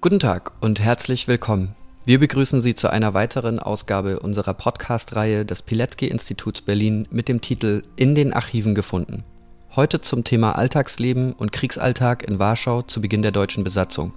Guten 0.00 0.20
Tag 0.20 0.52
und 0.60 0.78
herzlich 0.78 1.26
willkommen. 1.26 1.74
Wir 2.04 2.20
begrüßen 2.20 2.60
Sie 2.60 2.76
zu 2.76 2.88
einer 2.88 3.14
weiteren 3.14 3.58
Ausgabe 3.58 4.20
unserer 4.20 4.54
Podcast-Reihe 4.54 5.44
des 5.44 5.62
Pilecki-Instituts 5.62 6.60
Berlin 6.60 7.08
mit 7.10 7.26
dem 7.26 7.40
Titel 7.40 7.82
In 7.96 8.14
den 8.14 8.32
Archiven 8.32 8.76
gefunden. 8.76 9.24
Heute 9.74 10.00
zum 10.00 10.22
Thema 10.22 10.52
Alltagsleben 10.52 11.32
und 11.32 11.50
Kriegsalltag 11.50 12.22
in 12.22 12.38
Warschau 12.38 12.82
zu 12.82 13.00
Beginn 13.00 13.22
der 13.22 13.32
deutschen 13.32 13.64
Besatzung. 13.64 14.12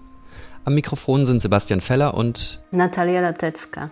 Am 0.65 0.75
Mikrofon 0.75 1.25
sind 1.25 1.41
Sebastian 1.41 1.81
Feller 1.81 2.13
und 2.13 2.61
Natalia 2.69 3.21
Latecka. 3.21 3.89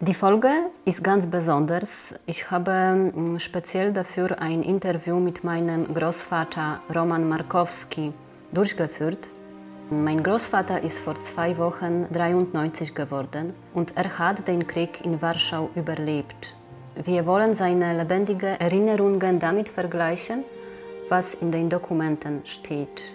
Die 0.00 0.14
Folge 0.14 0.48
ist 0.86 1.04
ganz 1.04 1.26
besonders. 1.26 2.14
Ich 2.24 2.50
habe 2.50 3.12
mm, 3.14 3.40
speziell 3.40 3.92
dafür 3.92 4.40
ein 4.40 4.62
Interview 4.62 5.20
mit 5.20 5.44
meinem 5.44 5.92
Großvater 5.92 6.80
Roman 6.94 7.28
Markowski 7.28 8.14
durchgeführt. 8.52 9.28
Mein 9.88 10.24
Großvater 10.24 10.82
ist 10.82 10.98
vor 10.98 11.14
zwei 11.20 11.56
Wochen 11.58 12.06
93 12.12 12.92
geworden 12.92 13.54
und 13.72 13.96
er 13.96 14.18
hat 14.18 14.48
den 14.48 14.66
Krieg 14.66 15.04
in 15.04 15.22
Warschau 15.22 15.70
überlebt. 15.76 16.54
Wir 17.04 17.24
wollen 17.24 17.54
seine 17.54 17.96
lebendigen 17.96 18.58
Erinnerungen 18.58 19.38
damit 19.38 19.68
vergleichen, 19.68 20.42
was 21.08 21.34
in 21.34 21.52
den 21.52 21.70
Dokumenten 21.70 22.40
steht. 22.44 23.14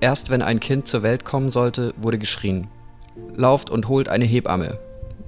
Erst 0.01 0.31
wenn 0.31 0.43
ein 0.43 0.59
Kind 0.61 0.89
zur 0.89 1.03
Welt 1.03 1.25
kommen 1.25 1.51
sollte, 1.51 1.95
wurde 1.97 2.19
geschrien. 2.19 2.69
Lauft 3.35 3.71
und 3.71 3.89
holt 3.89 4.09
eine 4.09 4.25
Hebamme, 4.25 4.79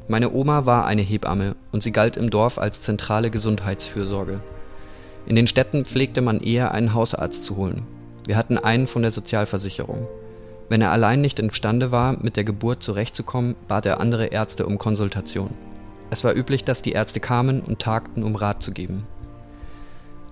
meine 0.08 0.32
Oma 0.32 0.64
war 0.64 0.86
eine 0.86 1.02
Hebamme 1.02 1.54
und 1.70 1.82
sie 1.82 1.92
galt 1.92 2.16
im 2.16 2.30
Dorf 2.30 2.58
als 2.58 2.80
zentrale 2.80 3.30
Gesundheitsfürsorge. 3.30 4.40
In 5.26 5.36
den 5.36 5.46
Städten 5.46 5.84
pflegte 5.84 6.22
man 6.22 6.40
eher 6.40 6.72
einen 6.72 6.94
Hausarzt 6.94 7.44
zu 7.44 7.56
holen. 7.56 7.86
Wir 8.26 8.36
hatten 8.36 8.56
einen 8.56 8.86
von 8.86 9.02
der 9.02 9.12
Sozialversicherung. 9.12 10.08
Wenn 10.70 10.80
er 10.80 10.92
allein 10.92 11.20
nicht 11.20 11.38
imstande 11.38 11.92
war, 11.92 12.16
mit 12.22 12.36
der 12.36 12.44
Geburt 12.44 12.82
zurechtzukommen, 12.82 13.54
bat 13.68 13.84
er 13.84 14.00
andere 14.00 14.26
Ärzte 14.26 14.66
um 14.66 14.78
Konsultation. 14.78 15.50
Es 16.10 16.24
war 16.24 16.34
üblich, 16.34 16.64
dass 16.64 16.80
die 16.80 16.92
Ärzte 16.92 17.20
kamen 17.20 17.60
und 17.60 17.78
tagten, 17.78 18.22
um 18.22 18.34
Rat 18.34 18.62
zu 18.62 18.72
geben. 18.72 19.06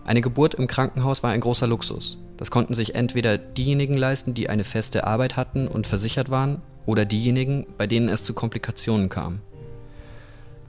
Eine 0.07 0.23
Geburt 0.23 0.55
im 0.55 0.69
Krankenhaus 0.69 1.23
war 1.23 1.33
ein 1.33 1.41
großer 1.41 1.67
Luxus. 1.67 2.17
Das 2.39 2.51
konnten 2.51 2.73
sich 2.73 2.95
entweder 2.95 3.37
diejenigen 3.37 3.97
leisten, 3.97 4.33
die 4.33 4.49
eine 4.49 4.65
feste 4.65 5.07
Arbeit 5.07 5.37
hatten 5.37 5.69
und 5.69 5.87
versichert 5.87 6.31
waren, 6.31 6.63
oder 6.87 7.05
diejenigen, 7.05 7.67
bei 7.77 7.87
denen 7.87 8.09
es 8.09 8.23
zu 8.23 8.33
Komplikationen 8.33 9.09
kam. 9.09 9.41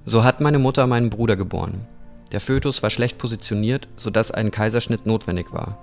So 0.07 0.23
hat 0.23 0.39
meine 0.39 0.57
Mutter 0.57 0.87
meinen 0.87 1.09
Bruder 1.09 1.35
geboren. 1.35 1.85
Der 2.31 2.39
Fötus 2.39 2.81
war 2.81 2.89
schlecht 2.89 3.17
positioniert, 3.17 3.89
sodass 3.97 4.31
ein 4.31 4.51
Kaiserschnitt 4.51 5.05
notwendig 5.05 5.51
war. 5.51 5.77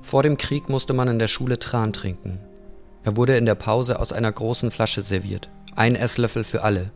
Vor 0.02 0.22
dem 0.22 0.36
Krieg 0.36 0.68
musste 0.68 0.92
man 0.92 1.08
in 1.08 1.18
der 1.18 1.28
Schule 1.28 1.58
Tran 1.58 1.94
trinken. 1.94 2.40
Er 3.04 3.16
wurde 3.16 3.38
in 3.38 3.46
der 3.46 3.54
Pause 3.54 3.98
aus 3.98 4.12
einer 4.12 4.30
großen 4.30 4.70
Flasche 4.70 5.02
serviert. 5.02 5.48
Ein 5.74 5.94
Esslöffel 5.94 6.44
für 6.44 6.62
alle. 6.62 6.92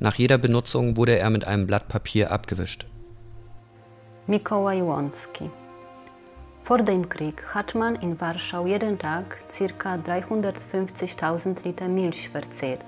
Nach 0.00 0.14
jeder 0.14 0.38
Benutzung 0.38 0.96
wurde 0.96 1.18
er 1.18 1.28
mit 1.28 1.46
einem 1.46 1.66
Blatt 1.66 1.88
Papier 1.88 2.30
abgewischt. 2.30 2.86
Mikołaj 4.26 4.82
Wonski 4.82 5.50
Vor 6.60 6.78
dem 6.78 7.08
Krieg 7.08 7.42
hat 7.54 7.74
man 7.74 7.96
in 7.96 8.18
Warschau 8.20 8.66
jeden 8.66 8.98
Tag 8.98 9.38
ca. 9.48 9.94
350.000 9.96 11.64
Liter 11.64 11.88
Milch 11.88 12.30
verzehrt. 12.30 12.86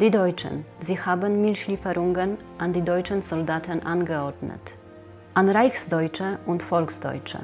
Die 0.00 0.10
Deutschen, 0.10 0.64
sie 0.80 0.98
haben 0.98 1.42
Milchlieferungen 1.42 2.38
an 2.58 2.72
die 2.72 2.82
deutschen 2.82 3.20
Soldaten 3.20 3.84
angeordnet, 3.84 4.76
an 5.34 5.48
Reichsdeutsche 5.48 6.38
und 6.46 6.62
Volksdeutsche. 6.62 7.40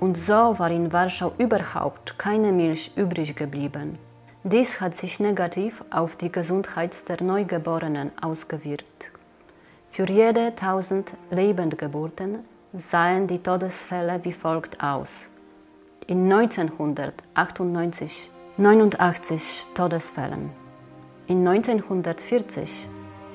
und 0.00 0.16
so 0.16 0.58
war 0.58 0.70
in 0.70 0.92
Warschau 0.92 1.32
überhaupt 1.38 2.18
keine 2.18 2.52
Milch 2.52 2.90
übrig 2.96 3.36
geblieben. 3.36 3.98
Dies 4.42 4.80
hat 4.80 4.94
sich 4.94 5.20
negativ 5.20 5.84
auf 5.90 6.16
die 6.16 6.32
Gesundheit 6.32 7.08
der 7.08 7.22
Neugeborenen 7.22 8.10
ausgewirkt. 8.20 9.12
Für 9.90 10.08
jede 10.08 10.46
1000 10.46 11.12
Lebendgeburten 11.30 12.38
sahen 12.72 13.26
die 13.26 13.42
Todesfälle 13.42 14.20
wie 14.24 14.32
folgt 14.32 14.82
aus. 14.82 15.28
In 16.06 16.32
1998 16.32 18.30
89 18.56 19.66
Todesfällen, 19.74 20.50
in 21.30 21.46
1940 21.46 22.88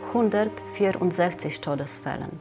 164 0.07 1.61
Todesfällen. 1.61 2.31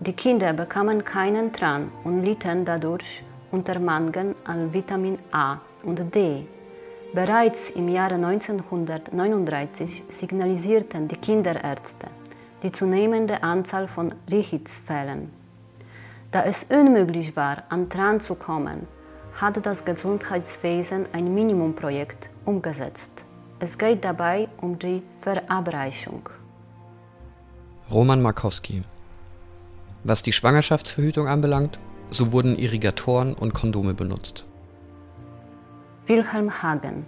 Die 0.00 0.14
Kinder 0.14 0.54
bekamen 0.54 1.04
keinen 1.04 1.52
Tran 1.52 1.92
und 2.02 2.22
litten 2.22 2.64
dadurch 2.64 3.22
unter 3.50 3.78
Mangel 3.78 4.34
an 4.44 4.72
Vitamin 4.72 5.18
A 5.32 5.58
und 5.84 6.14
D 6.14 6.46
Bereits 7.12 7.68
im 7.70 7.88
Jahre 7.88 8.14
1939 8.14 10.04
signalisierten 10.08 11.08
die 11.08 11.16
Kinderärzte 11.16 12.06
die 12.62 12.72
zunehmende 12.72 13.42
Anzahl 13.42 13.88
von 13.88 14.14
Richitsfällen. 14.32 15.30
Da 16.30 16.44
es 16.44 16.64
unmöglich 16.70 17.36
war, 17.36 17.64
an 17.68 17.90
Tran 17.90 18.18
zu 18.20 18.34
kommen, 18.34 18.88
hat 19.34 19.64
das 19.64 19.84
Gesundheitswesen 19.84 21.04
ein 21.12 21.34
Minimumprojekt 21.34 22.30
umgesetzt. 22.46 23.25
Es 23.58 23.78
geht 23.78 24.04
dabei 24.04 24.48
um 24.60 24.78
die 24.78 25.02
Verabreichung. 25.20 26.28
Roman 27.90 28.20
Markowski 28.20 28.82
Was 30.04 30.22
die 30.22 30.34
Schwangerschaftsverhütung 30.34 31.26
anbelangt, 31.26 31.78
so 32.10 32.32
wurden 32.32 32.58
Irrigatoren 32.58 33.32
und 33.32 33.54
Kondome 33.54 33.94
benutzt. 33.94 34.44
Wilhelm 36.06 36.62
Hagen. 36.62 37.06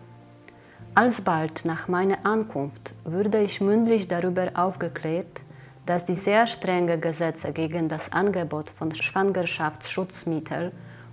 Alsbald 0.95 1.67
nach 1.67 1.87
meiner 1.87 2.25
Ankunft 2.25 2.95
wurde 3.05 3.43
ich 3.43 3.61
mündlich 3.61 4.09
darüber 4.09 4.51
aufgeklärt, 4.55 5.43
dass 5.85 6.07
die 6.07 6.15
sehr 6.15 6.47
strengen 6.47 7.01
Gesetze 7.01 7.53
gegen 7.53 7.89
das 7.89 8.11
Angebot 8.11 8.71
von 8.71 8.95
Schwangerschaftsschutzmitteln 8.95 10.73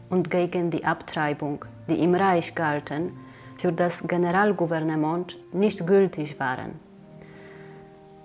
und 0.10 0.32
gegen 0.32 0.72
die 0.72 0.86
Abtreibung, 0.86 1.66
die 1.90 2.00
im 2.00 2.16
Reich 2.16 2.56
galten, 2.56 3.12
für 3.66 3.72
das 3.72 4.08
Generalgouvernement 4.08 5.40
nicht 5.52 5.88
gültig 5.88 6.40
waren. 6.40 6.80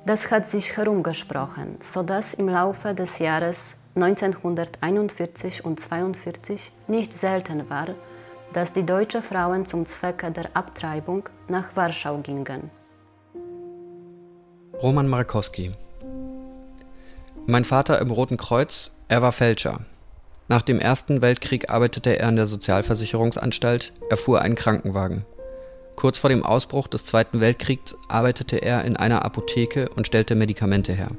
Das 0.04 0.30
hat 0.30 0.44
sich 0.46 0.76
herumgesprochen, 0.76 1.78
sodass 1.80 2.34
im 2.34 2.46
Laufe 2.46 2.92
des 2.92 3.18
Jahres 3.20 3.74
1941 3.94 5.64
und 5.64 5.80
1942 5.80 6.72
nicht 6.88 7.14
selten 7.14 7.70
war, 7.70 7.88
dass 8.52 8.74
die 8.74 8.84
deutschen 8.84 9.22
Frauen 9.22 9.64
zum 9.64 9.86
Zwecke 9.86 10.30
der 10.30 10.50
Abtreibung 10.52 11.26
nach 11.48 11.74
Warschau 11.74 12.18
gingen. 12.18 12.70
Roman 14.82 15.08
Markowski 15.08 15.72
Mein 17.46 17.64
Vater 17.64 17.98
im 17.98 18.10
Roten 18.10 18.36
Kreuz, 18.36 18.94
er 19.08 19.22
war 19.22 19.32
Fälscher. 19.32 19.80
Nach 20.50 20.62
dem 20.62 20.80
Ersten 20.80 21.22
Weltkrieg 21.22 21.70
arbeitete 21.70 22.18
er 22.18 22.28
in 22.28 22.34
der 22.34 22.46
Sozialversicherungsanstalt, 22.46 23.92
er 24.10 24.16
fuhr 24.16 24.42
einen 24.42 24.56
Krankenwagen. 24.56 25.24
Kurz 25.94 26.18
vor 26.18 26.28
dem 26.28 26.42
Ausbruch 26.42 26.88
des 26.88 27.04
Zweiten 27.04 27.40
Weltkriegs 27.40 27.94
arbeitete 28.08 28.56
er 28.56 28.84
in 28.84 28.96
einer 28.96 29.24
Apotheke 29.24 29.88
und 29.90 30.08
stellte 30.08 30.34
Medikamente 30.34 30.92
her. 30.92 31.12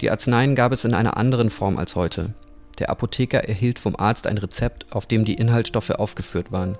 Die 0.00 0.10
Arzneien 0.10 0.54
gab 0.54 0.72
es 0.72 0.86
in 0.86 0.94
einer 0.94 1.18
anderen 1.18 1.50
Form 1.50 1.76
als 1.76 1.94
heute. 1.94 2.32
Der 2.78 2.88
Apotheker 2.88 3.40
erhielt 3.40 3.78
vom 3.78 3.96
Arzt 3.96 4.26
ein 4.26 4.38
Rezept, 4.38 4.86
auf 4.92 5.04
dem 5.04 5.26
die 5.26 5.34
Inhaltsstoffe 5.34 5.90
aufgeführt 5.90 6.50
waren. 6.50 6.78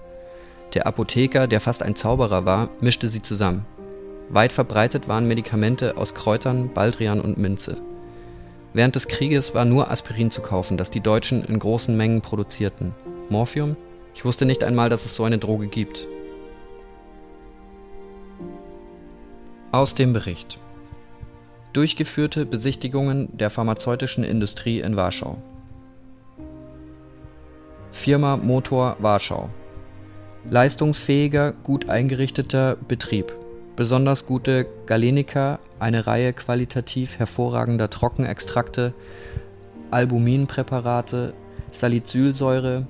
Der 0.72 0.86
Apotheker, 0.86 1.48
der 1.48 1.60
fast 1.60 1.82
ein 1.82 1.96
Zauberer 1.96 2.46
war, 2.46 2.70
mischte 2.80 3.08
sie 3.08 3.20
zusammen. 3.20 3.66
Weit 4.30 4.52
verbreitet 4.52 5.06
waren 5.06 5.28
Medikamente 5.28 5.98
aus 5.98 6.14
Kräutern, 6.14 6.72
Baldrian 6.72 7.20
und 7.20 7.36
Minze. 7.36 7.82
Während 8.74 8.94
des 8.96 9.06
Krieges 9.06 9.54
war 9.54 9.64
nur 9.64 9.90
Aspirin 9.90 10.30
zu 10.30 10.40
kaufen, 10.40 10.76
das 10.76 10.90
die 10.90 11.00
Deutschen 11.00 11.44
in 11.44 11.58
großen 11.58 11.94
Mengen 11.96 12.22
produzierten. 12.22 12.94
Morphium? 13.28 13.76
Ich 14.14 14.24
wusste 14.24 14.46
nicht 14.46 14.64
einmal, 14.64 14.88
dass 14.88 15.04
es 15.04 15.14
so 15.14 15.24
eine 15.24 15.38
Droge 15.38 15.66
gibt. 15.66 16.08
Aus 19.72 19.94
dem 19.94 20.12
Bericht. 20.12 20.58
Durchgeführte 21.72 22.44
Besichtigungen 22.44 23.36
der 23.36 23.50
pharmazeutischen 23.50 24.24
Industrie 24.24 24.80
in 24.80 24.96
Warschau. 24.96 25.38
Firma 27.90 28.36
Motor 28.36 28.96
Warschau. 29.00 29.48
Leistungsfähiger, 30.50 31.52
gut 31.52 31.88
eingerichteter 31.88 32.76
Betrieb. 32.88 33.34
Besonders 33.74 34.26
gute 34.26 34.66
Galenika, 34.86 35.58
eine 35.78 36.06
Reihe 36.06 36.32
qualitativ 36.34 37.18
hervorragender 37.18 37.88
Trockenextrakte, 37.88 38.92
Albuminpräparate, 39.90 41.32
Salicylsäure, 41.72 42.86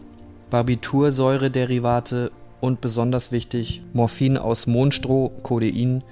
Barbitursäure-Derivate 0.51 2.33
und 2.61 2.81
besonders 2.81 3.31
wichtig 3.31 3.83
Morphin 3.93 4.37
aus 4.37 4.67
Mohnstroh, 4.67 5.31
Codein, 5.43 6.03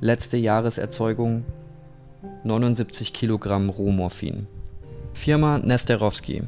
letzte 0.00 0.38
Jahreserzeugung 0.38 1.44
79 2.44 3.12
Kilogramm 3.12 3.68
Rohmorphin. 3.68 4.46
Firma 5.12 5.58
Nesterowski 5.58 6.42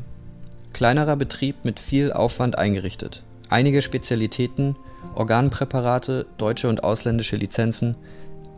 Kleinerer 0.72 1.16
Betrieb 1.16 1.64
mit 1.64 1.80
viel 1.80 2.12
Aufwand 2.12 2.58
eingerichtet. 2.58 3.22
Einige 3.48 3.82
Spezialitäten, 3.82 4.76
Organpräparate, 5.14 6.26
deutsche 6.36 6.68
und 6.68 6.84
ausländische 6.84 7.36
Lizenzen, 7.36 7.96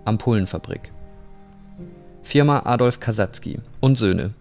Ampullenfabrik. 0.05 0.93
Firma 2.23 2.63
Adolf 2.65 3.01
Kasatzky 3.01 3.59
und 3.81 3.99
Söhne. 3.99 4.35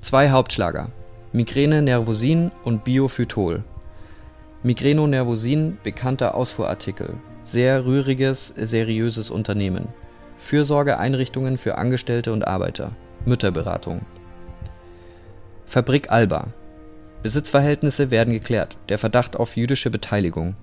Zwei 0.00 0.30
Hauptschlager: 0.30 0.90
Migräne 1.32 1.82
Nervosin 1.82 2.50
und 2.64 2.84
Biophytol. 2.84 3.64
Migreno 4.62 5.06
Nervosin 5.06 5.78
bekannter 5.82 6.34
Ausfuhrartikel, 6.34 7.14
sehr 7.42 7.84
rühriges, 7.84 8.48
seriöses 8.48 9.30
Unternehmen. 9.30 9.88
Fürsorgeeinrichtungen 10.36 11.58
für 11.58 11.76
Angestellte 11.78 12.32
und 12.32 12.46
Arbeiter, 12.46 12.92
Mütterberatung 13.24 14.02
Fabrik 15.66 16.10
Alba. 16.10 16.46
Besitzverhältnisse 17.24 18.10
werden 18.10 18.34
geklärt, 18.34 18.76
der 18.90 18.98
Verdacht 18.98 19.34
auf 19.34 19.56
jüdische 19.56 19.88
Beteiligung. 19.88 20.56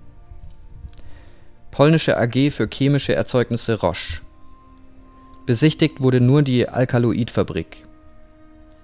Polnische 1.71 2.19
AG 2.19 2.51
für 2.51 2.69
chemische 2.71 3.15
Erzeugnisse 3.15 3.79
Roche. 3.79 4.21
Besichtigt 5.47 6.01
wurde 6.01 6.21
nur 6.21 6.43
die 6.43 6.69
Alkaloidfabrik. 6.69 7.87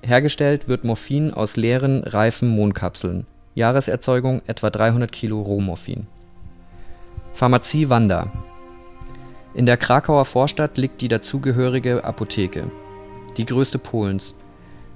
Hergestellt 0.02 0.68
wird 0.68 0.86
Morphin 0.86 1.32
aus 1.32 1.56
leeren, 1.56 2.04
reifen 2.04 2.50
Mohnkapseln. 2.50 3.28
Jahreserzeugung 3.54 4.42
etwa 4.48 4.72
300 4.72 5.12
Kilo 5.12 5.40
Rohmorphin. 5.40 6.08
Pharmazie 7.34 7.90
Wanda. 7.90 8.32
In 9.54 9.68
der 9.68 9.78
Krakauer 9.78 10.26
Vorstadt 10.26 10.80
liegt 10.80 11.02
die 11.02 11.10
dazugehörige 11.10 12.04
Apotheke, 12.04 12.72
die 13.38 13.46
größte 13.46 13.78
Polens 13.78 14.34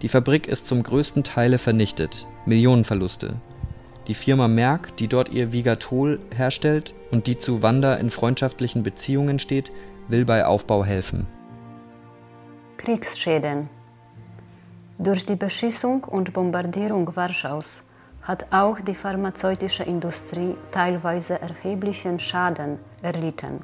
die 0.01 0.07
Fabrik 0.07 0.47
ist 0.47 0.65
zum 0.65 0.81
größten 0.81 1.23
Teile 1.23 1.57
vernichtet, 1.57 2.27
Millionenverluste. 2.45 3.35
Die 4.07 4.15
Firma 4.15 4.47
Merck, 4.47 4.97
die 4.97 5.07
dort 5.07 5.29
ihr 5.29 5.51
Vigatol 5.51 6.19
herstellt 6.35 6.93
und 7.11 7.27
die 7.27 7.37
zu 7.37 7.61
Wanda 7.61 7.95
in 7.95 8.09
freundschaftlichen 8.09 8.81
Beziehungen 8.81 9.37
steht, 9.37 9.71
will 10.07 10.25
bei 10.25 10.45
Aufbau 10.45 10.83
helfen. 10.83 11.27
Kriegsschäden 12.77 13.69
Durch 14.97 15.25
die 15.25 15.35
Beschießung 15.35 16.03
und 16.03 16.33
Bombardierung 16.33 17.15
Warschaus 17.15 17.83
hat 18.23 18.47
auch 18.51 18.79
die 18.79 18.95
pharmazeutische 18.95 19.83
Industrie 19.83 20.55
teilweise 20.71 21.39
erheblichen 21.39 22.19
Schaden 22.19 22.79
erlitten, 23.03 23.61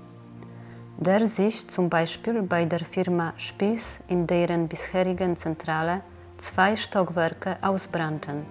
der 0.98 1.28
sich 1.28 1.68
zum 1.68 1.90
Beispiel 1.90 2.44
bei 2.44 2.66
der 2.66 2.80
Firma 2.80 3.34
Spies 3.38 4.00
in 4.08 4.28
deren 4.28 4.68
bisherigen 4.68 5.36
Zentrale 5.36 6.02
zwei 6.38 6.76
Stockwerke 6.76 7.58
ausbrannten. 7.62 8.46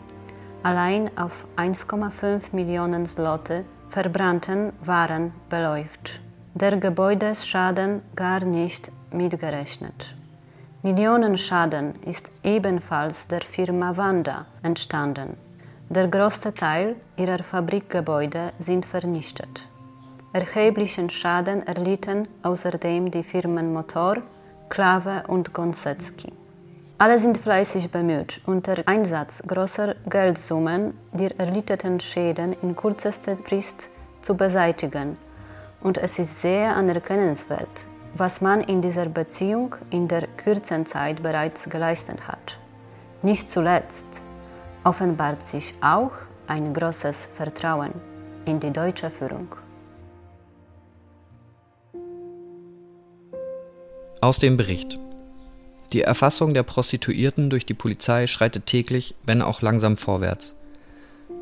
Allein 0.62 1.10
auf 1.16 1.46
1,5 1.56 2.42
Millionen 2.52 3.06
Slotte 3.06 3.64
verbrannten 3.88 4.72
waren 4.84 5.32
beläuft. 5.48 6.20
Der 6.54 6.76
Gebäudeschaden 6.76 8.02
gar 8.14 8.44
nicht 8.44 8.90
mitgerechnet. 9.12 10.14
Millionenschaden 10.82 11.94
ist 12.02 12.30
ebenfalls 12.42 13.28
der 13.28 13.42
Firma 13.42 13.96
Wanda 13.96 14.46
entstanden. 14.62 15.36
Der 15.88 16.08
größte 16.08 16.52
Teil 16.52 16.96
ihrer 17.16 17.42
Fabrikgebäude 17.42 18.52
sind 18.58 18.84
vernichtet. 18.84 19.68
Erheblichen 20.32 21.10
Schaden 21.10 21.66
erlitten 21.66 22.28
außerdem 22.42 23.10
die 23.10 23.22
Firmen 23.22 23.72
Motor, 23.72 24.16
Klave 24.68 25.24
und 25.28 25.52
Gonsetzky. 25.52 26.32
Alle 26.98 27.18
sind 27.18 27.36
fleißig 27.36 27.90
bemüht, 27.90 28.40
unter 28.46 28.76
Einsatz 28.86 29.42
großer 29.46 29.96
Geldsummen 30.08 30.96
die 31.12 31.28
erlittenen 31.38 32.00
Schäden 32.00 32.54
in 32.62 32.74
kürzester 32.74 33.36
Frist 33.36 33.90
zu 34.22 34.34
beseitigen. 34.34 35.18
Und 35.82 35.98
es 35.98 36.18
ist 36.18 36.40
sehr 36.40 36.74
anerkennenswert, 36.74 37.68
was 38.14 38.40
man 38.40 38.62
in 38.62 38.80
dieser 38.80 39.06
Beziehung 39.10 39.74
in 39.90 40.08
der 40.08 40.26
kurzen 40.42 40.86
Zeit 40.86 41.22
bereits 41.22 41.68
geleistet 41.68 42.26
hat. 42.26 42.58
Nicht 43.20 43.50
zuletzt 43.50 44.06
offenbart 44.82 45.42
sich 45.42 45.74
auch 45.82 46.12
ein 46.46 46.72
großes 46.72 47.28
Vertrauen 47.36 47.92
in 48.46 48.58
die 48.58 48.72
deutsche 48.72 49.10
Führung. 49.10 49.54
Aus 54.22 54.38
dem 54.38 54.56
Bericht. 54.56 54.98
Die 55.92 56.02
Erfassung 56.02 56.52
der 56.52 56.64
Prostituierten 56.64 57.48
durch 57.48 57.64
die 57.64 57.74
Polizei 57.74 58.26
schreitet 58.26 58.66
täglich, 58.66 59.14
wenn 59.24 59.42
auch 59.42 59.62
langsam 59.62 59.96
vorwärts. 59.96 60.54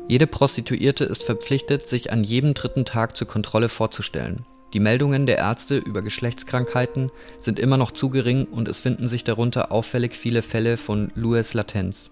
Jede 0.07 0.27
Prostituierte 0.27 1.03
ist 1.03 1.23
verpflichtet, 1.23 1.87
sich 1.87 2.11
an 2.11 2.23
jedem 2.23 2.53
dritten 2.53 2.85
Tag 2.85 3.17
zur 3.17 3.27
Kontrolle 3.27 3.69
vorzustellen. 3.69 4.45
Die 4.73 4.79
Meldungen 4.79 5.25
der 5.25 5.37
Ärzte 5.37 5.77
über 5.77 6.01
Geschlechtskrankheiten 6.01 7.09
sind 7.39 7.59
immer 7.59 7.77
noch 7.77 7.91
zu 7.91 8.09
gering 8.09 8.45
und 8.45 8.67
es 8.67 8.79
finden 8.79 9.07
sich 9.07 9.23
darunter 9.23 9.71
auffällig 9.71 10.15
viele 10.15 10.41
Fälle 10.41 10.77
von 10.77 11.11
Louis 11.15 11.53
Latenz. 11.53 12.11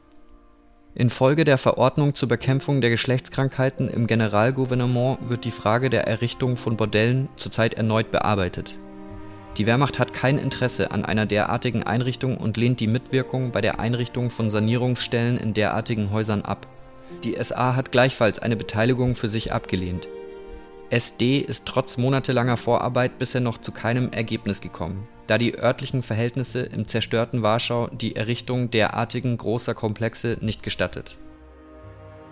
Infolge 0.95 1.43
der 1.43 1.57
Verordnung 1.57 2.13
zur 2.13 2.29
Bekämpfung 2.29 2.79
der 2.79 2.89
Geschlechtskrankheiten 2.89 3.89
im 3.89 4.07
Generalgouvernement 4.07 5.17
wird 5.27 5.43
die 5.43 5.51
Frage 5.51 5.89
der 5.89 6.07
Errichtung 6.07 6.55
von 6.55 6.77
Bordellen 6.77 7.29
zurzeit 7.35 7.73
erneut 7.73 8.11
bearbeitet 8.11 8.75
die 9.57 9.67
Wehrmacht 9.67 9.99
hat 9.99 10.13
kein 10.13 10.39
Interesse 10.39 10.91
an 10.91 11.05
einer 11.05 11.27
derartigen 11.27 11.83
Einrichtung 11.83 12.37
und 12.37 12.57
lehnt 12.57 12.79
die 12.79 12.87
Mitwirkung 12.87 13.51
bei 13.51 13.61
der 13.61 13.79
Einrichtung 13.79 14.31
von 14.31 14.49
Sanierungsstellen 14.49 15.37
in 15.37 15.53
derartigen 15.53 16.11
Häusern 16.11 16.41
ab. 16.41 16.65
Die 17.23 17.37
SA 17.41 17.75
hat 17.75 17.91
gleichfalls 17.91 18.39
eine 18.39 18.55
Beteiligung 18.55 19.15
für 19.15 19.29
sich 19.29 19.53
abgelehnt. 19.53 20.07
SD 20.89 21.39
ist 21.39 21.65
trotz 21.67 21.97
monatelanger 21.97 22.57
Vorarbeit 22.57 23.19
bisher 23.19 23.41
noch 23.41 23.59
zu 23.59 23.71
keinem 23.71 24.11
Ergebnis 24.11 24.59
gekommen, 24.59 25.07
da 25.27 25.37
die 25.37 25.57
örtlichen 25.57 26.01
Verhältnisse 26.01 26.61
im 26.61 26.87
zerstörten 26.87 27.43
Warschau 27.43 27.87
die 27.87 28.15
Errichtung 28.15 28.71
derartigen 28.71 29.37
großer 29.37 29.75
Komplexe 29.75 30.37
nicht 30.41 30.63
gestattet. 30.63 31.17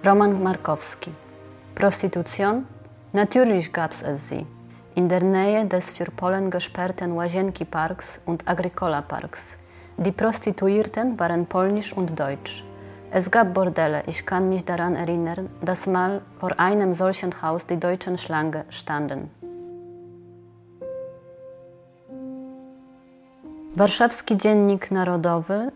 Roman 0.05 0.41
Markowski 0.41 1.11
Prostitution? 1.75 2.65
Natürlich 3.13 3.71
gab 3.71 3.91
es 3.91 4.29
sie 4.29 4.45
in 4.95 5.07
der 5.07 5.23
Nähe 5.23 5.65
des 5.65 5.91
für 5.91 6.11
Polen 6.11 6.49
gesperrten 6.49 7.13
Łazienki 7.13 7.65
Parks 7.65 8.19
und 8.25 8.47
Agricola 8.47 9.01
Parks. 9.01 9.55
Die 9.97 10.11
Prostituierten 10.11 11.19
waren 11.19 11.45
polnisch 11.45 11.93
und 11.93 12.19
deutsch. 12.19 12.63
Es 13.11 13.29
gab 13.29 13.53
Bordelle, 13.53 14.03
ich 14.07 14.25
kann 14.25 14.49
mich 14.49 14.65
daran 14.65 14.95
erinnern, 14.95 15.49
dass 15.61 15.85
mal 15.87 16.21
vor 16.39 16.59
einem 16.59 16.93
solchen 16.93 17.41
Haus 17.41 17.65
die 17.65 17.79
deutschen 17.79 18.17
Schlange 18.17 18.65
standen. 18.69 19.29
Warszawski 23.75 24.37
Dziennik 24.37 24.91
Narodowy, 24.91 25.69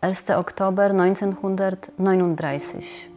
1. 0.00 0.30
Oktober 0.30 0.84
1939 0.84 3.13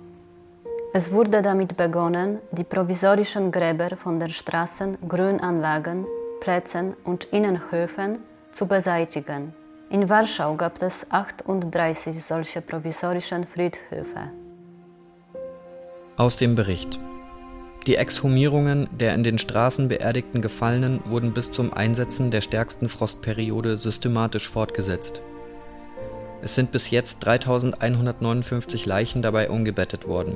es 0.94 1.12
wurde 1.12 1.41
damit 1.41 1.75
begonnen, 1.75 2.39
die 2.51 2.63
provisorischen 2.63 3.51
Gräber 3.51 3.98
von 3.98 4.20
den 4.20 4.29
Straßen, 4.29 4.98
Grünanlagen, 5.08 6.06
Plätzen 6.39 6.96
und 7.03 7.25
Innenhöfen 7.25 8.20
zu 8.51 8.67
beseitigen. 8.67 9.53
In 9.89 10.10
Warschau 10.10 10.56
gab 10.56 10.82
es 10.82 11.06
38 11.12 12.24
solche 12.24 12.62
provisorischen 12.62 13.46
Friedhöfe. 13.46 14.32
Aus 16.15 16.38
dem 16.38 16.56
Bericht. 16.56 17.00
Die 17.86 17.96
Exhumierungen 17.96 18.89
der 18.91 19.13
in 19.13 19.24
den 19.24 19.38
Straßen 19.38 19.88
beerdigten 19.88 20.41
Gefallenen 20.41 21.00
wurden 21.06 21.34
bis 21.34 21.51
zum 21.51 21.74
Einsetzen 21.74 22.32
der 22.32 22.41
stärksten 22.41 22.89
Frostperiode 22.89 23.77
systematisch 23.77 24.50
fortgesetzt. 24.50 25.22
Es 26.41 26.56
sind 26.56 26.72
bis 26.72 26.89
jetzt 26.91 27.20
3159 27.25 28.86
Leichen 28.86 29.22
dabei 29.22 29.50
umgebettet 29.50 30.08
worden, 30.08 30.36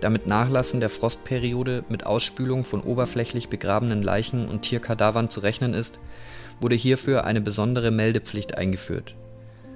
da 0.00 0.10
mit 0.10 0.26
Nachlassen 0.26 0.80
der 0.80 0.90
Frostperiode 0.90 1.84
mit 1.88 2.06
Ausspülung 2.06 2.64
von 2.64 2.80
oberflächlich 2.82 3.48
begrabenen 3.48 4.02
Leichen 4.02 4.48
und 4.48 4.62
Tierkadavern 4.62 5.30
zu 5.30 5.40
rechnen 5.40 5.74
ist, 5.74 5.98
wurde 6.60 6.74
hierfür 6.74 7.24
eine 7.24 7.40
besondere 7.40 7.90
Meldepflicht 7.90 8.56
eingeführt. 8.56 9.14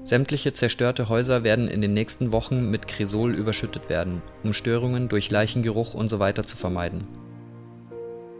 Sämtliche 0.02 0.54
zerstörte 0.54 1.08
Häuser 1.08 1.44
werden 1.44 1.68
in 1.68 1.82
den 1.82 1.94
nächsten 1.94 2.32
Wochen 2.32 2.70
mit 2.70 2.88
Kresol 2.88 3.34
überschüttet 3.34 3.88
werden, 3.88 4.22
um 4.42 4.52
Störungen 4.54 5.08
durch 5.08 5.30
Leichengeruch 5.30 5.94
usw. 5.94 6.32
So 6.36 6.42
zu 6.42 6.56
vermeiden. 6.56 7.06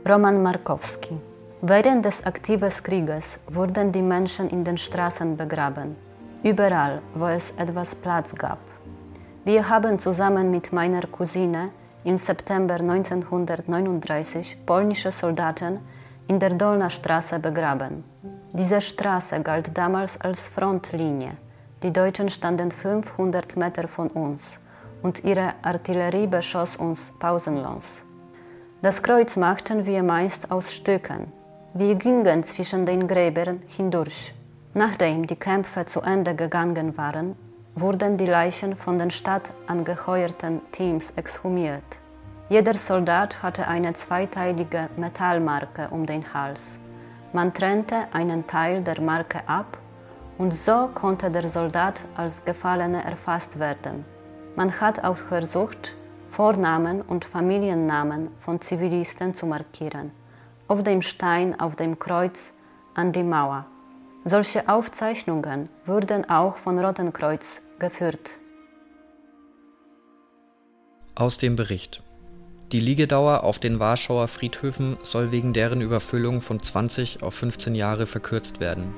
Roman 0.08 0.42
Markowski 0.42 1.16
Während 1.62 2.06
des 2.06 2.24
aktiven 2.24 2.70
Krieges 2.70 3.38
wurden 3.46 3.92
die 3.92 4.00
Menschen 4.00 4.48
in 4.48 4.64
den 4.64 4.78
Straßen 4.78 5.36
begraben, 5.36 5.94
überall, 6.42 7.02
wo 7.14 7.26
es 7.26 7.52
etwas 7.58 7.94
Platz 7.94 8.34
gab. 8.34 8.58
Wir 9.42 9.70
haben 9.70 9.98
zusammen 9.98 10.50
mit 10.50 10.70
meiner 10.70 11.00
Cousine 11.06 11.70
im 12.04 12.18
September 12.18 12.74
1939 12.74 14.66
polnische 14.66 15.10
Soldaten 15.10 15.78
in 16.28 16.38
der 16.38 16.50
Dolna 16.50 16.90
Straße 16.90 17.38
begraben. 17.38 18.04
Diese 18.52 18.82
Straße 18.82 19.40
galt 19.40 19.76
damals 19.78 20.20
als 20.20 20.48
Frontlinie. 20.48 21.38
Die 21.82 21.90
Deutschen 21.90 22.28
standen 22.28 22.70
500 22.70 23.56
Meter 23.56 23.88
von 23.88 24.08
uns 24.08 24.60
und 25.02 25.24
ihre 25.24 25.54
Artillerie 25.62 26.26
beschoss 26.26 26.76
uns 26.76 27.10
pausenlos. 27.18 28.02
Das 28.82 29.02
Kreuz 29.02 29.36
machten 29.36 29.86
wir 29.86 30.02
meist 30.02 30.50
aus 30.50 30.70
Stücken. 30.70 31.32
Wir 31.72 31.94
gingen 31.94 32.42
zwischen 32.42 32.84
den 32.84 33.08
Gräbern 33.08 33.62
hindurch. 33.68 34.34
Nachdem 34.74 35.26
die 35.26 35.36
Kämpfe 35.36 35.86
zu 35.86 36.02
Ende 36.02 36.34
gegangen 36.34 36.98
waren, 36.98 37.36
wurden 37.74 38.16
die 38.16 38.26
Leichen 38.26 38.76
von 38.76 38.98
den 38.98 39.10
stadtangeheuerten 39.10 40.60
Teams 40.72 41.12
exhumiert. 41.16 41.98
Jeder 42.48 42.74
Soldat 42.74 43.42
hatte 43.42 43.68
eine 43.68 43.92
zweiteilige 43.92 44.88
Metallmarke 44.96 45.88
um 45.90 46.04
den 46.04 46.34
Hals. 46.34 46.78
Man 47.32 47.54
trennte 47.54 48.08
einen 48.12 48.46
Teil 48.46 48.82
der 48.82 49.00
Marke 49.00 49.40
ab 49.46 49.78
und 50.36 50.52
so 50.52 50.88
konnte 50.94 51.30
der 51.30 51.48
Soldat 51.48 52.00
als 52.16 52.44
Gefallener 52.44 53.04
erfasst 53.04 53.58
werden. 53.58 54.04
Man 54.56 54.80
hat 54.80 55.04
auch 55.04 55.16
versucht, 55.16 55.94
Vornamen 56.26 57.02
und 57.02 57.24
Familiennamen 57.24 58.30
von 58.40 58.60
Zivilisten 58.60 59.34
zu 59.34 59.46
markieren, 59.46 60.10
auf 60.66 60.82
dem 60.82 61.02
Stein 61.02 61.58
auf 61.60 61.76
dem 61.76 61.98
Kreuz 61.98 62.52
an 62.94 63.12
die 63.12 63.22
Mauer. 63.22 63.66
Solche 64.24 64.68
Aufzeichnungen 64.68 65.68
wurden 65.86 66.28
auch 66.28 66.58
von 66.58 66.78
Rotenkreuz 66.78 67.62
geführt. 67.78 68.28
Aus 71.14 71.38
dem 71.38 71.56
Bericht. 71.56 72.02
Die 72.72 72.80
Liegedauer 72.80 73.44
auf 73.44 73.58
den 73.58 73.80
Warschauer 73.80 74.28
Friedhöfen 74.28 74.98
soll 75.02 75.32
wegen 75.32 75.54
deren 75.54 75.80
Überfüllung 75.80 76.42
von 76.42 76.62
20 76.62 77.22
auf 77.22 77.32
15 77.34 77.74
Jahre 77.74 78.06
verkürzt 78.06 78.60
werden. 78.60 78.94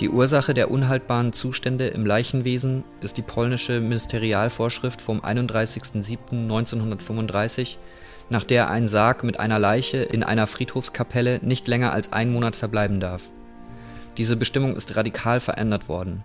Die 0.00 0.08
Ursache 0.08 0.52
der 0.52 0.72
unhaltbaren 0.72 1.32
Zustände 1.32 1.86
im 1.86 2.04
Leichenwesen 2.04 2.82
ist 3.02 3.16
die 3.16 3.22
polnische 3.22 3.80
Ministerialvorschrift 3.80 5.00
vom 5.00 5.20
31.07.1935, 5.20 7.76
nach 8.30 8.42
der 8.42 8.68
ein 8.68 8.88
Sarg 8.88 9.22
mit 9.22 9.38
einer 9.38 9.60
Leiche 9.60 9.98
in 9.98 10.24
einer 10.24 10.48
Friedhofskapelle 10.48 11.38
nicht 11.42 11.68
länger 11.68 11.92
als 11.92 12.12
einen 12.12 12.32
Monat 12.32 12.56
verbleiben 12.56 12.98
darf. 12.98 13.30
Diese 14.16 14.36
Bestimmung 14.36 14.76
ist 14.76 14.94
radikal 14.96 15.40
verändert 15.40 15.88
worden. 15.88 16.22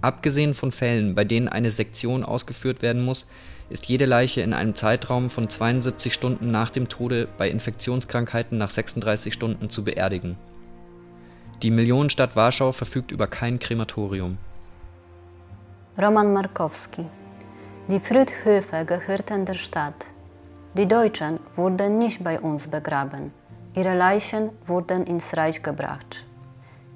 Abgesehen 0.00 0.54
von 0.54 0.70
Fällen, 0.72 1.14
bei 1.14 1.24
denen 1.24 1.48
eine 1.48 1.70
Sektion 1.70 2.24
ausgeführt 2.24 2.82
werden 2.82 3.04
muss, 3.04 3.28
ist 3.68 3.86
jede 3.86 4.06
Leiche 4.06 4.40
in 4.40 4.52
einem 4.52 4.74
Zeitraum 4.74 5.28
von 5.28 5.48
72 5.48 6.14
Stunden 6.14 6.50
nach 6.50 6.70
dem 6.70 6.88
Tode 6.88 7.28
bei 7.36 7.50
Infektionskrankheiten 7.50 8.56
nach 8.56 8.70
36 8.70 9.34
Stunden 9.34 9.68
zu 9.68 9.84
beerdigen. 9.84 10.36
Die 11.62 11.72
Millionenstadt 11.72 12.36
Warschau 12.36 12.72
verfügt 12.72 13.10
über 13.10 13.26
kein 13.26 13.58
Krematorium. 13.58 14.38
Roman 16.00 16.32
Markowski 16.32 17.04
Die 17.88 17.98
Friedhöfe 17.98 18.84
gehörten 18.84 19.44
der 19.44 19.54
Stadt. 19.54 20.06
Die 20.74 20.86
Deutschen 20.86 21.40
wurden 21.56 21.98
nicht 21.98 22.22
bei 22.22 22.38
uns 22.40 22.68
begraben. 22.68 23.32
Ihre 23.74 23.96
Leichen 23.96 24.50
wurden 24.66 25.04
ins 25.04 25.36
Reich 25.36 25.60
gebracht. 25.62 26.27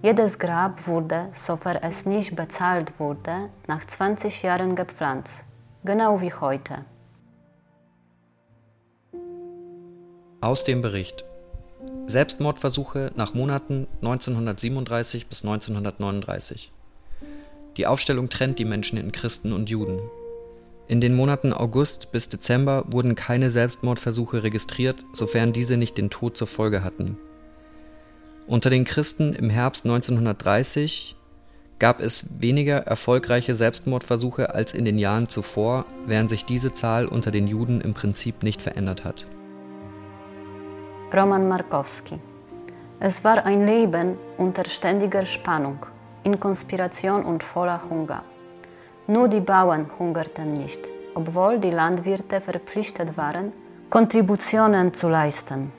Jedes 0.03 0.41
Grab 0.41 0.89
wurde, 0.89 1.29
sofern 1.33 1.79
es 1.81 2.07
nicht 2.07 2.35
bezahlt 2.35 2.99
wurde, 2.99 3.51
nach 3.69 3.85
20 3.85 4.43
Jahren 4.43 4.75
gepflanzt, 4.75 5.45
genau 5.85 6.21
wie 6.21 6.35
heute. 6.35 6.85
Aus 10.41 10.65
dem 10.65 10.83
Bericht. 10.83 11.25
Selbstmordversuche 12.09 13.13
nach 13.15 13.35
Monaten 13.35 13.87
1937 14.01 15.29
bis 15.29 15.45
1939. 15.45 16.73
Die 17.77 17.87
Aufstellung 17.87 18.29
trennt 18.29 18.59
die 18.59 18.65
Menschen 18.65 18.99
in 18.99 19.13
Christen 19.13 19.53
und 19.53 19.71
Juden. 19.71 20.01
In 20.89 21.01
den 21.01 21.15
Monaten 21.15 21.53
August 21.53 22.11
bis 22.11 22.29
Dezember 22.29 22.87
wurden 22.89 23.15
keine 23.15 23.53
Selbstmordversuche 23.53 24.43
registriert, 24.43 24.97
sofern 25.13 25.53
diese 25.53 25.77
nicht 25.77 25.97
den 25.97 26.11
Tod 26.11 26.37
zur 26.37 26.49
Folge 26.49 26.83
hatten. 26.83 27.17
Unter 28.47 28.71
den 28.71 28.85
Christen 28.85 29.35
im 29.35 29.51
Herbst 29.51 29.85
1930 29.85 31.17
gab 31.79 32.01
es 32.01 32.27
weniger 32.41 32.79
erfolgreiche 32.79 33.55
Selbstmordversuche 33.55 34.53
als 34.55 34.75
in 34.75 34.85
den 34.85 34.99
Jahren 34.99 35.29
zuvor, 35.29 35.85
während 36.07 36.29
sich 36.29 36.45
diese 36.45 36.73
Zahl 36.73 37.07
unter 37.07 37.31
den 37.31 37.47
Juden 37.47 37.81
im 37.81 37.95
Prinzip 37.95 38.43
nicht 38.43 38.61
verändert 38.61 39.05
hat. 39.05 39.27
Roman 41.15 41.49
Markowski. 41.49 42.19
Es 42.99 43.23
war 43.23 43.45
ein 43.47 43.67
Leben 43.67 44.17
unter 44.39 44.65
ständiger 44.65 45.25
Spannung, 45.25 45.87
in 46.25 46.39
Konspiration 46.39 47.25
und 47.25 47.43
voller 47.43 47.81
Hunger. 47.89 48.25
Nur 49.07 49.29
die 49.29 49.41
Bauern 49.41 49.87
hungerten 49.99 50.53
nicht, 50.55 50.81
obwohl 51.15 51.59
die 51.59 51.71
Landwirte 51.71 52.41
verpflichtet 52.41 53.17
waren, 53.17 53.53
Kontributionen 53.91 54.95
zu 54.95 55.09
leisten. 55.09 55.73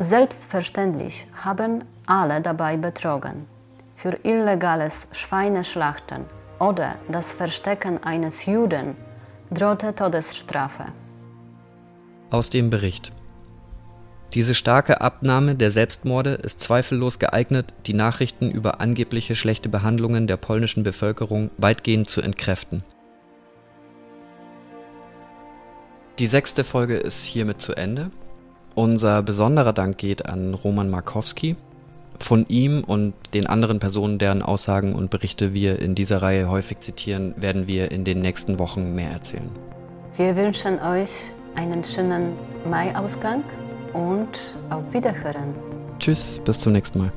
Selbstverständlich 0.00 1.26
haben 1.42 1.84
alle 2.06 2.40
dabei 2.40 2.76
betrogen. 2.76 3.46
Für 3.96 4.16
illegales 4.22 5.08
Schweineschlachten 5.10 6.24
oder 6.60 6.94
das 7.08 7.32
Verstecken 7.32 8.02
eines 8.04 8.46
Juden 8.46 8.94
drohte 9.50 9.92
Todesstrafe. 9.92 10.86
Aus 12.30 12.48
dem 12.48 12.70
Bericht. 12.70 13.10
Diese 14.34 14.54
starke 14.54 15.00
Abnahme 15.00 15.56
der 15.56 15.72
Selbstmorde 15.72 16.34
ist 16.34 16.60
zweifellos 16.60 17.18
geeignet, 17.18 17.74
die 17.86 17.94
Nachrichten 17.94 18.52
über 18.52 18.80
angebliche 18.80 19.34
schlechte 19.34 19.68
Behandlungen 19.68 20.28
der 20.28 20.36
polnischen 20.36 20.84
Bevölkerung 20.84 21.50
weitgehend 21.56 22.08
zu 22.08 22.20
entkräften. 22.20 22.84
Die 26.20 26.28
sechste 26.28 26.62
Folge 26.62 26.98
ist 26.98 27.24
hiermit 27.24 27.60
zu 27.60 27.74
Ende. 27.74 28.12
Unser 28.78 29.24
besonderer 29.24 29.72
Dank 29.72 29.98
geht 29.98 30.26
an 30.26 30.54
Roman 30.54 30.88
Markowski. 30.88 31.56
Von 32.20 32.46
ihm 32.46 32.84
und 32.86 33.12
den 33.34 33.48
anderen 33.48 33.80
Personen, 33.80 34.20
deren 34.20 34.40
Aussagen 34.40 34.94
und 34.94 35.10
Berichte 35.10 35.52
wir 35.52 35.80
in 35.80 35.96
dieser 35.96 36.22
Reihe 36.22 36.48
häufig 36.48 36.78
zitieren, 36.78 37.34
werden 37.36 37.66
wir 37.66 37.90
in 37.90 38.04
den 38.04 38.20
nächsten 38.20 38.60
Wochen 38.60 38.94
mehr 38.94 39.10
erzählen. 39.10 39.50
Wir 40.16 40.36
wünschen 40.36 40.80
euch 40.80 41.10
einen 41.56 41.82
schönen 41.82 42.34
Mai-Ausgang 42.70 43.42
und 43.94 44.38
auf 44.70 44.94
Wiederhören. 44.94 45.56
Tschüss, 45.98 46.40
bis 46.44 46.60
zum 46.60 46.72
nächsten 46.72 47.00
Mal. 47.00 47.12